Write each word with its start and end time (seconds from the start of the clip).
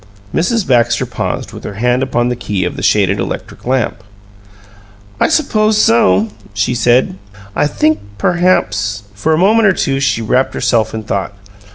Mrs. 0.33 0.65
Baxter 0.65 1.05
paused, 1.05 1.53
with 1.53 1.63
her 1.63 1.75
hand 1.75 2.01
upon 2.01 2.29
the 2.29 2.35
key 2.35 2.65
of 2.65 2.75
the 2.75 2.81
shaded 2.81 3.19
electric 3.19 3.67
lamp. 3.67 4.03
"I 5.19 5.27
suppose 5.29 5.77
so," 5.79 6.29
she 6.55 6.73
said. 6.73 7.19
"I 7.55 7.67
think 7.67 7.99
perhaps" 8.17 9.03
For 9.13 9.31
a 9.31 9.37
moment 9.37 9.67
or 9.67 9.73
two 9.73 9.99
she 9.99 10.23
wrapped 10.23 10.55
herself 10.55 10.95
in 10.95 11.03
thought. 11.03 11.35